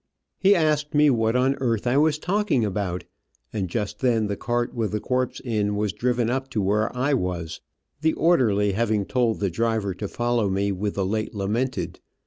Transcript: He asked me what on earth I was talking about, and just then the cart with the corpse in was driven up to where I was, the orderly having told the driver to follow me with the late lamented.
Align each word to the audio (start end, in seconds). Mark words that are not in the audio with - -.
He 0.39 0.55
asked 0.55 0.95
me 0.95 1.11
what 1.11 1.35
on 1.35 1.53
earth 1.61 1.85
I 1.85 1.95
was 1.95 2.17
talking 2.17 2.65
about, 2.65 3.03
and 3.53 3.67
just 3.69 3.99
then 3.99 4.25
the 4.25 4.35
cart 4.35 4.73
with 4.73 4.93
the 4.93 4.99
corpse 4.99 5.39
in 5.39 5.75
was 5.75 5.93
driven 5.93 6.27
up 6.27 6.49
to 6.53 6.59
where 6.63 6.89
I 6.97 7.13
was, 7.13 7.61
the 8.01 8.13
orderly 8.13 8.71
having 8.71 9.05
told 9.05 9.39
the 9.39 9.51
driver 9.51 9.93
to 9.93 10.07
follow 10.07 10.49
me 10.49 10.71
with 10.71 10.95
the 10.95 11.05
late 11.05 11.35
lamented. 11.35 11.99